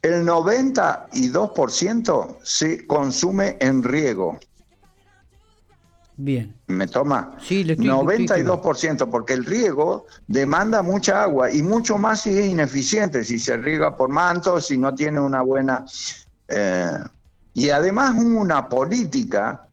el 0.03 0.27
92% 0.27 2.37
se 2.43 2.85
consume 2.87 3.57
en 3.61 3.83
riego. 3.83 4.39
Bien. 6.17 6.55
¿Me 6.67 6.87
toma? 6.87 7.39
Sí, 7.41 7.65
le 7.65 7.73
estoy, 7.73 7.89
92%, 7.89 9.09
porque 9.11 9.33
el 9.33 9.47
riego 9.47 10.05
demanda 10.27 10.83
mucha 10.83 11.23
agua 11.23 11.51
y 11.51 11.63
mucho 11.63 11.97
más 11.97 12.21
si 12.23 12.39
es 12.39 12.45
ineficiente, 12.47 13.25
si 13.25 13.39
se 13.39 13.57
riega 13.57 13.97
por 13.97 14.11
mantos, 14.11 14.67
si 14.67 14.77
no 14.77 14.95
tiene 14.95 15.19
una 15.21 15.41
buena... 15.43 15.87
Eh, 16.49 16.99
y 17.55 17.71
además 17.71 18.15
una 18.17 18.69
política 18.69 19.69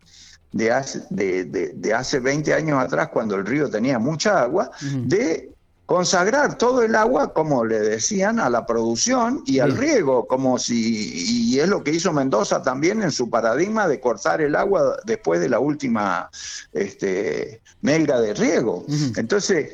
de 0.52 0.72
hace, 0.72 1.02
de, 1.10 1.94
hace 1.94 2.20
20 2.20 2.54
años 2.54 2.82
atrás, 2.82 3.10
cuando 3.10 3.36
el 3.36 3.46
río 3.46 3.70
tenía 3.70 4.00
mucha 4.00 4.42
agua, 4.42 4.72
de 4.82 5.52
consagrar 5.86 6.56
todo 6.56 6.84
el 6.84 6.94
agua, 6.96 7.34
como 7.34 7.66
le 7.66 7.80
decían, 7.80 8.40
a 8.40 8.48
la 8.50 8.66
producción 8.66 9.42
y 9.48 9.58
al 9.58 9.76
riego, 9.76 10.28
como 10.28 10.60
si, 10.60 11.52
y 11.52 11.60
es 11.60 11.68
lo 11.68 11.84
que 11.84 11.92
hizo 11.92 12.14
Mendoza 12.14 12.62
también 12.62 13.02
en 13.02 13.12
su 13.12 13.28
paradigma 13.28 13.88
de 13.88 14.00
cortar 14.00 14.40
el 14.40 14.56
agua 14.56 14.98
después 15.06 15.40
de 15.40 15.50
la 15.50 15.60
última 15.60 16.30
este, 16.74 17.62
melga 17.82 18.22
de 18.22 18.36
riego. 18.36 18.86
Entonces, 19.16 19.72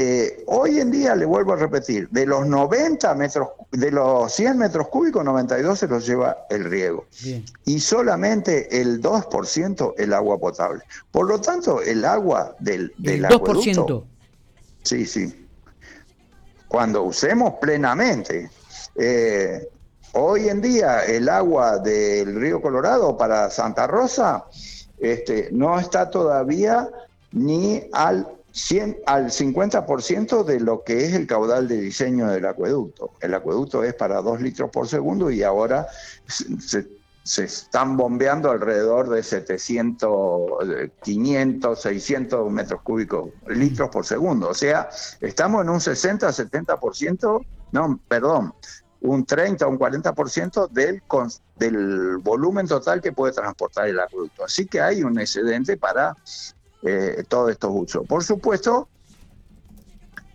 eh, 0.00 0.44
hoy 0.46 0.78
en 0.78 0.92
día, 0.92 1.16
le 1.16 1.24
vuelvo 1.24 1.54
a 1.54 1.56
repetir, 1.56 2.08
de 2.10 2.24
los 2.24 2.46
90 2.46 3.16
metros, 3.16 3.48
de 3.72 3.90
los 3.90 4.32
100 4.32 4.56
metros 4.56 4.86
cúbicos, 4.86 5.24
92 5.24 5.76
se 5.76 5.88
los 5.88 6.06
lleva 6.06 6.46
el 6.50 6.66
riego. 6.66 7.06
Y 7.64 7.80
solamente 7.80 8.80
el 8.80 9.02
2% 9.02 9.94
el 9.98 10.14
agua 10.14 10.38
potable. 10.38 10.84
Por 11.10 11.26
lo 11.26 11.40
tanto, 11.40 11.82
el 11.82 12.04
agua 12.04 12.54
del, 12.60 12.92
del 12.96 13.24
el 13.24 13.30
2%. 13.30 14.04
Sí, 14.84 15.04
sí. 15.04 15.46
Cuando 16.68 17.02
usemos 17.02 17.54
plenamente. 17.60 18.52
Eh, 18.94 19.68
hoy 20.12 20.48
en 20.48 20.60
día, 20.60 21.06
el 21.06 21.28
agua 21.28 21.78
del 21.78 22.36
río 22.36 22.62
Colorado 22.62 23.16
para 23.16 23.50
Santa 23.50 23.88
Rosa 23.88 24.44
este, 25.00 25.48
no 25.50 25.80
está 25.80 26.08
todavía 26.08 26.88
ni 27.32 27.82
al 27.92 28.37
100, 28.58 28.98
al 29.06 29.26
50% 29.26 30.44
de 30.44 30.60
lo 30.60 30.82
que 30.82 31.04
es 31.04 31.14
el 31.14 31.26
caudal 31.26 31.68
de 31.68 31.80
diseño 31.80 32.28
del 32.28 32.44
acueducto. 32.44 33.12
El 33.20 33.34
acueducto 33.34 33.84
es 33.84 33.94
para 33.94 34.20
2 34.20 34.40
litros 34.42 34.70
por 34.70 34.88
segundo 34.88 35.30
y 35.30 35.42
ahora 35.42 35.86
se, 36.26 36.88
están 37.44 37.96
bombeando 37.96 38.50
alrededor 38.50 39.10
de 39.10 39.22
700, 39.22 40.50
500, 41.02 41.80
600 41.80 42.50
metros 42.50 42.82
cúbicos, 42.82 43.30
litros 43.46 43.90
por 43.90 44.04
segundo. 44.04 44.48
O 44.48 44.54
sea, 44.54 44.88
estamos 45.20 45.62
en 45.62 45.70
un 45.70 45.80
60, 45.80 46.28
70%, 46.28 47.46
no, 47.72 48.00
perdón, 48.08 48.54
un 49.02 49.24
30 49.24 49.66
o 49.66 49.70
un 49.70 49.78
40% 49.78 50.68
del, 50.70 51.02
del 51.56 52.16
volumen 52.18 52.66
total 52.66 53.00
que 53.00 53.12
puede 53.12 53.32
transportar 53.32 53.88
el 53.88 54.00
acueducto. 54.00 54.44
Así 54.44 54.66
que 54.66 54.80
hay 54.80 55.04
un 55.04 55.18
excedente 55.20 55.76
para 55.76 56.16
eh, 56.82 57.24
todos 57.28 57.50
estos 57.50 57.70
usos. 57.74 58.06
Por 58.06 58.22
supuesto, 58.22 58.88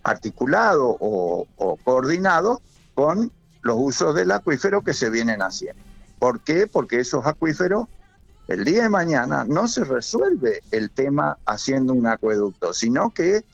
articulado 0.02 0.96
o, 1.00 1.46
coordinado 1.82 2.60
con 2.94 3.32
los 3.62 3.76
usos 3.78 4.14
del 4.14 4.30
acuífero 4.30 4.82
que 4.82 4.92
se 4.92 5.10
vienen 5.10 5.40
haciendo. 5.40 5.82
¿Por 6.18 6.40
qué? 6.40 6.66
Porque 6.66 7.00
esos 7.00 7.26
acuíferos, 7.26 7.88
el 8.46 8.64
día 8.64 8.82
de 8.82 8.88
mañana 8.90 9.44
no 9.44 9.66
se 9.66 9.84
resuelve 9.84 10.60
el 10.70 10.90
tema 10.90 11.38
haciendo 11.46 11.94
un 11.94 12.06
acueducto, 12.06 12.74
sino 12.74 13.10
que 13.10 13.44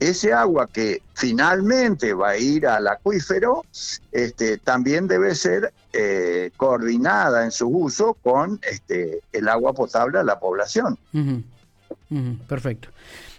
ese 0.00 0.32
agua 0.32 0.66
que 0.66 1.02
finalmente 1.14 2.14
va 2.14 2.30
a 2.30 2.36
ir 2.36 2.66
al 2.66 2.88
acuífero, 2.88 3.64
este, 4.10 4.58
también 4.58 5.06
debe 5.06 5.36
ser 5.36 5.72
eh, 5.92 6.50
coordinada 6.56 7.44
en 7.44 7.52
su 7.52 7.68
uso 7.68 8.14
con 8.14 8.58
este, 8.68 9.20
el 9.32 9.48
agua 9.48 9.72
potable 9.72 10.18
a 10.18 10.24
la 10.24 10.40
población 10.40 10.98
perfecto. 12.46 12.88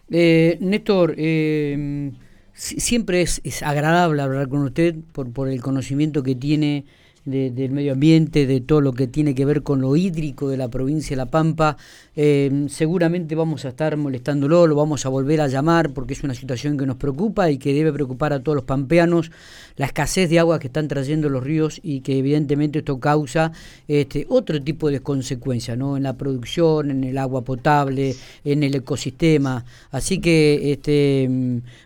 Eh, 0.10 0.57
Néstor, 0.62 1.15
eh, 1.17 2.12
siempre 2.53 3.22
es, 3.22 3.41
agradable 3.63 4.22
hablar 4.22 4.48
con 4.48 4.63
usted 4.63 4.95
por, 5.12 5.31
por 5.31 5.50
el 5.50 5.62
conocimiento 5.62 6.24
que 6.24 6.36
tiene 6.36 6.86
del 7.25 7.72
medio 7.72 7.94
ambiente, 7.94 8.46
de 8.46 8.62
todo 8.62 8.82
lo 8.82 8.94
que 8.94 9.08
tiene 9.08 9.34
que 9.34 9.46
ver 9.46 9.63
con 9.63 9.82
lo 9.82 9.96
hídrico 9.96 10.48
de 10.48 10.58
la 10.58 10.67
provincia 10.67 11.15
de 11.15 11.17
La 11.17 11.25
Pampa. 11.25 11.75
Eh, 12.15 12.67
seguramente 12.70 13.34
vamos 13.34 13.65
a 13.65 13.70
estar 13.70 13.98
molestándolo, 13.98 14.67
lo 14.67 14.75
vamos 14.75 15.05
a 15.05 15.10
volver 15.10 15.41
a 15.41 15.48
llamar 15.48 15.89
porque 15.89 16.13
es 16.13 16.24
una 16.24 16.36
situación 16.36 16.77
que 16.77 16.86
nos 16.86 16.98
preocupa 16.98 17.50
y 17.50 17.58
que 17.58 17.74
debe 17.74 17.91
preocupar 17.91 18.32
a 18.32 18.41
todos 18.41 18.55
los 18.55 18.65
pampeanos, 18.65 19.32
la 19.75 19.88
escasez 19.88 20.29
de 20.29 20.39
agua 20.39 20.60
que 20.60 20.67
están 20.67 20.88
trayendo 20.88 21.27
los 21.29 21.44
ríos 21.44 21.82
y 21.84 22.01
que 22.01 22.20
evidentemente 22.20 22.79
esto 22.79 23.00
causa 23.00 23.51
este, 23.88 24.27
otro 24.29 24.62
tipo 24.62 24.89
de 24.91 25.00
consecuencias, 25.00 25.77
¿no? 25.77 25.98
En 25.98 26.03
la 26.03 26.13
producción, 26.13 26.91
en 26.91 27.03
el 27.03 27.17
agua 27.17 27.41
potable, 27.41 28.15
en 28.44 28.63
el 28.63 28.75
ecosistema. 28.75 29.65
Así 29.91 30.20
que 30.20 30.72
este, 30.72 31.27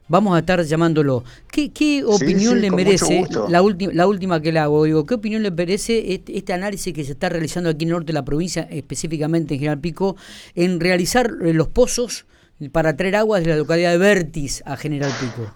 vamos 0.10 0.36
a 0.36 0.39
estar 0.39 0.62
llamándolo. 0.63 1.24
¿Qué, 1.51 1.72
qué 1.72 2.03
opinión 2.03 2.62
le 2.62 2.69
merece 2.69 3.25
la, 3.48 3.62
última 3.62 3.93
la 3.93 4.05
última 4.05 4.41
que 4.41 4.51
le 4.51 4.60
hago? 4.60 4.84
Digo, 4.84 5.05
¿qué 5.05 5.15
opinión 5.15 5.28
le 5.38 5.51
merece 5.51 6.13
este, 6.13 6.38
este, 6.38 6.53
análisis 6.53 6.93
que 6.93 7.03
se 7.03 7.12
está 7.12 7.29
realizando 7.29 7.69
aquí 7.69 7.83
en 7.83 7.89
el 7.89 7.93
norte 7.93 8.07
de 8.07 8.13
la 8.13 8.25
provincia, 8.25 8.67
específicamente 8.71 9.53
en 9.53 9.59
General 9.59 9.79
Pico, 9.79 10.15
en 10.55 10.79
realizar 10.79 11.31
eh, 11.41 11.53
los 11.53 11.67
pozos 11.67 12.25
para 12.71 12.98
traer 12.98 13.17
aguas 13.17 13.43
de 13.43 13.51
la 13.51 13.57
localidad 13.57 13.91
de 13.91 13.98
Vertis 13.98 14.63
a 14.65 14.75
General 14.75 15.12
Pico? 15.19 15.53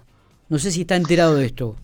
No 0.48 0.58
sé 0.58 0.70
si 0.70 0.82
está 0.82 0.96
enterado 0.96 1.34
de 1.34 1.46
esto. 1.46 1.76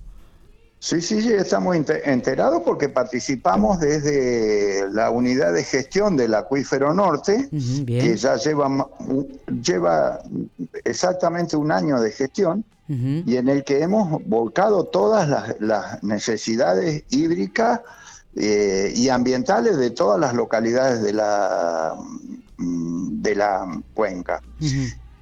Sí, 0.79 1.03
sí, 1.03 1.21
sí, 1.21 1.31
estamos 1.35 1.77
enterados 1.77 2.63
porque 2.65 2.89
participamos 2.89 3.81
desde 3.81 4.91
la 4.91 5.11
unidad 5.11 5.53
de 5.53 5.63
gestión 5.63 6.17
del 6.17 6.35
acuífero 6.35 6.95
norte, 6.95 7.51
que 7.87 8.17
ya 8.17 8.37
lleva, 8.37 8.89
lleva 9.63 10.23
exactamente 10.85 11.55
un 11.55 11.71
año 11.71 12.01
de 12.01 12.11
gestión 12.13 12.65
y 12.91 13.37
en 13.37 13.49
el 13.49 13.63
que 13.63 13.83
hemos 13.83 14.21
volcado 14.27 14.85
todas 14.85 15.55
las, 15.61 16.03
necesidades 16.03 17.05
hídricas 17.11 17.83
eh, 18.35 18.93
y 18.97 19.09
ambientales 19.09 19.77
de 19.77 19.91
todas 19.91 20.19
las 20.19 20.35
localidades 20.35 21.01
de 21.01 21.13
la, 21.13 21.97
de 22.59 23.35
la 23.37 23.81
cuenca. 23.95 24.43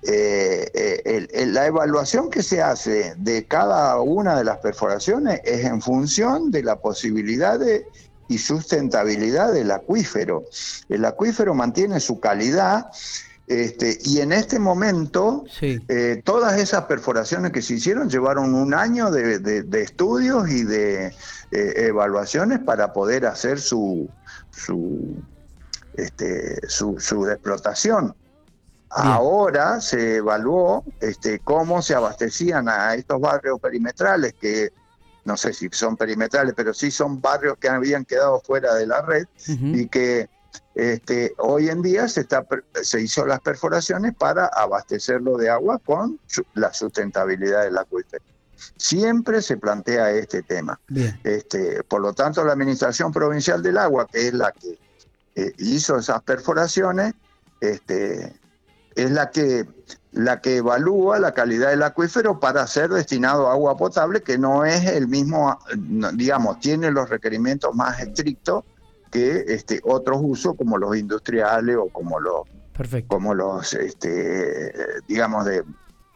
Eh, 0.02 1.28
eh, 1.34 1.46
la 1.46 1.66
evaluación 1.66 2.30
que 2.30 2.42
se 2.42 2.62
hace 2.62 3.14
de 3.18 3.44
cada 3.44 4.00
una 4.00 4.38
de 4.38 4.44
las 4.44 4.58
perforaciones 4.58 5.42
es 5.44 5.66
en 5.66 5.82
función 5.82 6.50
de 6.50 6.62
la 6.62 6.76
posibilidad 6.76 7.60
y 8.28 8.38
sustentabilidad 8.38 9.52
del 9.52 9.70
acuífero. 9.72 10.44
El 10.88 11.04
acuífero 11.04 11.52
mantiene 11.52 12.00
su 12.00 12.18
calidad 12.18 12.86
este, 13.48 13.98
y 14.04 14.20
en 14.20 14.32
este 14.32 14.58
momento 14.58 15.44
eh, 15.60 16.20
todas 16.24 16.58
esas 16.58 16.84
perforaciones 16.84 17.52
que 17.52 17.62
se 17.62 17.74
hicieron 17.74 18.10
llevaron 18.10 18.54
un 18.54 18.74
año 18.74 19.10
de, 19.10 19.64
estudios 19.82 20.48
y 20.50 20.64
de 20.64 21.14
evaluaciones 21.50 22.58
para 22.60 22.92
poder 22.92 23.26
hacer 23.26 23.58
su, 23.58 24.08
su, 24.50 25.16
este, 25.94 26.60
su, 26.68 27.00
su 27.00 27.26
explotación. 27.26 28.14
Ahora 28.90 29.80
se 29.80 30.16
evaluó 30.16 30.84
este, 31.00 31.40
cómo 31.40 31.82
se 31.82 31.94
abastecían 31.94 32.68
a 32.68 32.94
estos 32.94 33.20
barrios 33.20 33.60
perimetrales, 33.60 34.34
que 34.40 34.70
no 35.24 35.36
sé 35.36 35.52
si 35.52 35.68
son 35.72 35.96
perimetrales, 35.96 36.54
pero 36.56 36.72
sí 36.72 36.90
son 36.90 37.20
barrios 37.20 37.58
que 37.58 37.68
habían 37.68 38.04
quedado 38.04 38.40
fuera 38.40 38.74
de 38.74 38.86
la 38.86 39.02
red 39.02 39.26
y 39.46 39.88
que 39.88 40.30
este, 40.74 41.34
hoy 41.38 41.68
en 41.68 41.82
día 41.82 42.06
se, 42.08 42.20
está, 42.20 42.46
se 42.82 43.00
hizo 43.00 43.26
las 43.26 43.40
perforaciones 43.40 44.14
para 44.14 44.46
abastecerlo 44.46 45.36
de 45.36 45.50
agua 45.50 45.78
con 45.84 46.20
la 46.54 46.72
sustentabilidad 46.72 47.64
del 47.64 47.78
acuífero. 47.78 48.22
siempre 48.76 49.42
se 49.42 49.56
plantea 49.56 50.10
este 50.12 50.42
tema. 50.42 50.80
Este, 51.24 51.82
por 51.82 52.00
lo 52.00 52.12
tanto, 52.12 52.44
la 52.44 52.52
Administración 52.52 53.12
Provincial 53.12 53.62
del 53.62 53.78
Agua, 53.78 54.06
que 54.06 54.28
es 54.28 54.34
la 54.34 54.52
que 54.52 54.78
eh, 55.34 55.52
hizo 55.58 55.98
esas 55.98 56.22
perforaciones, 56.22 57.14
este, 57.60 58.38
es 58.94 59.10
la 59.10 59.30
que, 59.30 59.66
la 60.12 60.40
que 60.40 60.56
evalúa 60.56 61.18
la 61.18 61.34
calidad 61.34 61.70
del 61.70 61.82
acuífero 61.82 62.40
para 62.40 62.66
ser 62.66 62.90
destinado 62.90 63.48
a 63.48 63.52
agua 63.52 63.76
potable, 63.76 64.22
que 64.22 64.38
no 64.38 64.64
es 64.64 64.84
el 64.86 65.08
mismo, 65.08 65.58
digamos, 66.14 66.60
tiene 66.60 66.90
los 66.90 67.08
requerimientos 67.08 67.74
más 67.74 68.00
estrictos 68.00 68.64
que 69.10 69.44
este, 69.48 69.80
otros 69.84 70.18
usos 70.22 70.54
como 70.56 70.78
los 70.78 70.96
industriales 70.96 71.76
o 71.76 71.88
como 71.88 72.20
los, 72.20 72.42
como 73.08 73.34
los 73.34 73.74
este, 73.74 74.72
digamos, 75.06 75.44
de, 75.44 75.64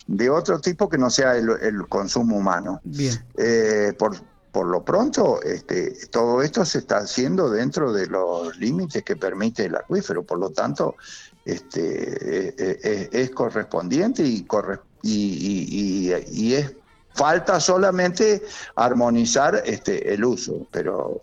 de 0.06 0.30
otro 0.30 0.60
tipo 0.60 0.88
que 0.88 0.98
no 0.98 1.10
sea 1.10 1.36
el, 1.36 1.86
consumo 1.88 2.36
humano. 2.36 2.80
Bien. 2.84 3.24
Eh, 3.36 3.92
por, 3.98 4.16
por 4.52 4.66
lo 4.66 4.84
pronto, 4.84 5.40
este, 5.42 5.96
todo 6.10 6.42
esto 6.42 6.64
se 6.64 6.78
está 6.78 6.98
haciendo 6.98 7.50
dentro 7.50 7.92
de 7.92 8.06
los 8.06 8.56
límites 8.58 9.02
que 9.02 9.16
permite 9.16 9.64
el 9.64 9.76
acuífero, 9.76 10.22
por 10.22 10.38
lo 10.38 10.50
tanto, 10.50 10.96
este, 11.44 12.48
eh, 12.48 12.54
eh, 12.58 13.08
es, 13.10 13.30
correspondiente 13.30 14.22
y, 14.22 14.46
y, 15.02 16.12
y, 16.30 16.54
es 16.54 16.74
falta 17.14 17.58
solamente 17.60 18.42
armonizar 18.76 19.62
este, 19.64 20.12
el 20.14 20.24
uso, 20.24 20.66
pero 20.70 21.20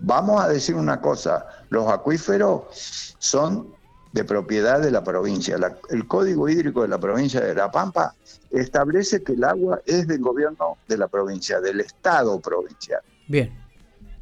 vamos 0.00 0.42
a 0.42 0.48
decir 0.48 0.74
una 0.74 1.00
cosa, 1.00 1.46
los 1.70 1.88
acuíferos 1.88 3.14
son 3.18 3.74
de 4.12 4.24
propiedad 4.24 4.80
de 4.80 4.90
la 4.90 5.04
provincia. 5.04 5.56
el 5.90 6.06
Código 6.06 6.48
Hídrico 6.48 6.82
de 6.82 6.88
la 6.88 6.98
provincia 6.98 7.40
de 7.40 7.54
La 7.54 7.70
Pampa 7.70 8.14
establece 8.50 9.22
que 9.22 9.32
el 9.32 9.44
agua 9.44 9.80
es 9.84 10.06
del 10.06 10.20
gobierno 10.20 10.78
de 10.88 10.96
la 10.96 11.08
provincia, 11.08 11.60
del 11.60 11.80
Estado 11.80 12.40
provincial. 12.40 13.02
Bien. 13.28 13.52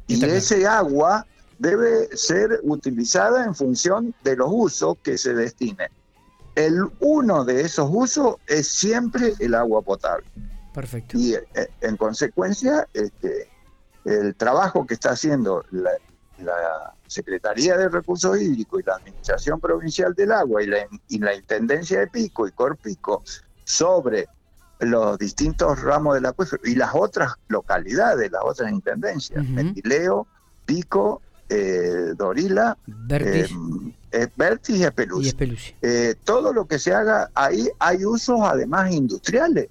Y 0.07 0.23
ese 0.23 0.67
agua 0.67 1.25
debe 1.59 2.15
ser 2.15 2.59
utilizada 2.63 3.45
en 3.45 3.55
función 3.55 4.13
de 4.23 4.35
los 4.35 4.49
usos 4.51 4.97
que 5.01 5.17
se 5.17 5.33
destinen. 5.33 5.89
El 6.55 6.83
uno 6.99 7.45
de 7.45 7.61
esos 7.61 7.89
usos 7.91 8.35
es 8.47 8.67
siempre 8.67 9.33
el 9.39 9.53
agua 9.53 9.81
potable. 9.81 10.27
Perfecto. 10.73 11.17
Y 11.17 11.33
eh, 11.33 11.43
en 11.81 11.97
consecuencia, 11.97 12.87
este, 12.93 13.49
el 14.07 14.35
trabajo 14.35 14.85
que 14.87 14.93
está 14.93 15.11
haciendo 15.11 15.65
la, 15.71 15.91
la 16.39 16.93
Secretaría 17.07 17.77
de 17.77 17.89
Recursos 17.89 18.39
Hídricos 18.39 18.81
y 18.81 18.83
la 18.85 18.95
Administración 18.95 19.59
Provincial 19.59 20.13
del 20.13 20.31
Agua 20.31 20.63
y 20.63 20.67
la, 20.67 20.87
y 21.07 21.19
la 21.19 21.35
Intendencia 21.35 21.99
de 21.99 22.07
Pico 22.07 22.47
y 22.47 22.51
Corpico 22.51 23.23
sobre 23.63 24.27
los 24.79 25.17
distintos 25.17 25.81
ramos 25.81 26.15
del 26.15 26.25
acuífero 26.25 26.61
y 26.65 26.75
las 26.75 26.91
otras 26.93 27.33
localidades, 27.47 28.31
las 28.31 28.41
otras 28.43 28.71
intendencias, 28.71 29.43
Metileo, 29.43 30.27
Pico, 30.65 31.21
eh, 31.49 32.13
Dorila, 32.15 32.77
Vertis, 32.85 33.55
eh, 34.11 34.29
y 34.67 34.83
Espeluci. 34.83 35.29
Eh, 35.81 36.15
todo 36.23 36.53
lo 36.53 36.65
que 36.65 36.77
se 36.77 36.93
haga 36.93 37.31
ahí 37.33 37.69
hay 37.79 38.05
usos 38.05 38.39
además 38.41 38.91
industriales. 38.91 39.67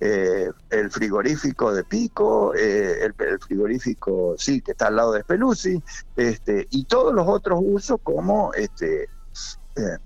Eh, 0.00 0.50
el 0.70 0.90
frigorífico 0.90 1.72
de 1.72 1.84
Pico, 1.84 2.54
eh, 2.54 3.04
el, 3.04 3.38
frigorífico, 3.38 4.34
sí, 4.36 4.60
que 4.60 4.72
está 4.72 4.88
al 4.88 4.96
lado 4.96 5.12
de 5.12 5.22
Speluzzi, 5.22 5.82
este, 6.16 6.66
y 6.70 6.84
todos 6.84 7.14
los 7.14 7.26
otros 7.26 7.60
usos 7.62 7.98
como 8.02 8.52
este, 8.52 9.08
eh, 9.76 9.98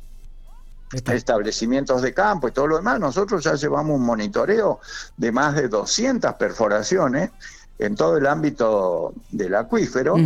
establecimientos 0.92 2.02
de 2.02 2.14
campo 2.14 2.48
y 2.48 2.52
todo 2.52 2.68
lo 2.68 2.76
demás. 2.76 3.00
Nosotros 3.00 3.42
ya 3.42 3.54
llevamos 3.54 3.98
un 3.98 4.06
monitoreo 4.06 4.78
de 5.16 5.32
más 5.32 5.54
de 5.56 5.68
200 5.68 6.34
perforaciones 6.34 7.30
en 7.78 7.94
todo 7.94 8.18
el 8.18 8.26
ámbito 8.26 9.14
del 9.30 9.54
acuífero 9.54 10.16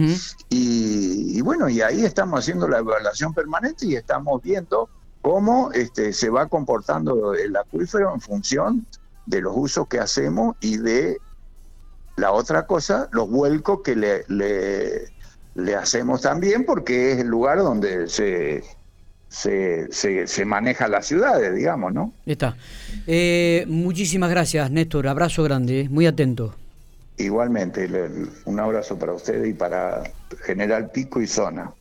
y, 0.48 1.40
bueno, 1.42 1.68
y 1.68 1.82
ahí 1.82 2.04
estamos 2.04 2.40
haciendo 2.40 2.66
la 2.66 2.78
evaluación 2.78 3.34
permanente 3.34 3.86
y 3.86 3.94
estamos 3.94 4.42
viendo 4.42 4.88
cómo 5.20 5.70
este, 5.72 6.12
se 6.12 6.30
va 6.30 6.48
comportando 6.48 7.34
el 7.34 7.56
acuífero 7.56 8.12
en 8.14 8.20
función 8.20 8.86
de 9.26 9.40
los 9.40 9.52
usos 9.56 9.86
que 9.88 9.98
hacemos 9.98 10.56
y 10.60 10.78
de 10.78 11.18
la 12.16 12.32
otra 12.32 12.66
cosa, 12.66 13.08
los 13.12 13.28
vuelcos 13.28 13.80
que 13.82 13.96
le, 13.96 14.24
le, 15.54 15.74
hacemos 15.74 16.20
también, 16.22 16.64
porque 16.64 17.12
es 17.12 17.18
el 17.18 17.28
lugar 17.28 17.58
donde 17.58 18.08
se, 18.08 18.62
se, 19.28 19.88
se, 19.90 20.44
maneja 20.44 20.88
las 20.88 21.06
ciudades, 21.06 21.54
digamos, 21.54 21.92
¿no? 21.92 22.12
Está. 22.26 22.56
Eh, 23.06 23.64
muchísimas 23.68 24.30
gracias, 24.30 24.70
Néstor. 24.70 25.08
Abrazo 25.08 25.42
grande, 25.42 25.88
muy 25.90 26.06
atento. 26.06 26.54
Igualmente, 27.16 27.88
un 28.44 28.60
abrazo 28.60 28.98
para 28.98 29.12
usted 29.12 29.44
y 29.44 29.52
para 29.52 30.02
General 30.44 30.90
Pico 30.90 31.20
y 31.20 31.26
Zona. 31.26 31.72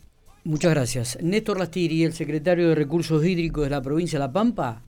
Muchas 0.43 0.71
gracias. 0.71 1.17
Néstor 1.21 1.59
Lastiri, 1.59 2.03
el 2.03 2.13
secretario 2.13 2.69
de 2.69 2.75
Recursos 2.75 3.23
Hídricos 3.23 3.65
de 3.65 3.69
la 3.69 3.81
provincia 3.81 4.17
de 4.17 4.25
La 4.25 4.31
Pampa, 4.31 4.81